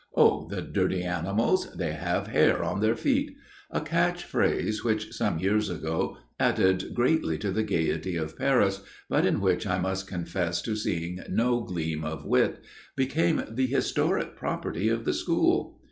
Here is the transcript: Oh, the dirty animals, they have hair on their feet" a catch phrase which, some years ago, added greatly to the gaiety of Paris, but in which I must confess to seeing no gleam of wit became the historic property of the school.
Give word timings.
Oh, 0.15 0.47
the 0.49 0.63
dirty 0.63 1.03
animals, 1.03 1.71
they 1.75 1.91
have 1.91 2.25
hair 2.25 2.63
on 2.63 2.79
their 2.81 2.95
feet" 2.95 3.37
a 3.69 3.79
catch 3.81 4.23
phrase 4.23 4.83
which, 4.83 5.13
some 5.13 5.37
years 5.37 5.69
ago, 5.69 6.17
added 6.39 6.95
greatly 6.95 7.37
to 7.37 7.51
the 7.51 7.61
gaiety 7.61 8.15
of 8.15 8.35
Paris, 8.35 8.81
but 9.09 9.27
in 9.27 9.39
which 9.39 9.67
I 9.67 9.77
must 9.77 10.07
confess 10.07 10.59
to 10.63 10.75
seeing 10.75 11.19
no 11.29 11.59
gleam 11.61 12.03
of 12.03 12.25
wit 12.25 12.63
became 12.95 13.43
the 13.47 13.67
historic 13.67 14.35
property 14.35 14.89
of 14.89 15.05
the 15.05 15.13
school. 15.13 15.79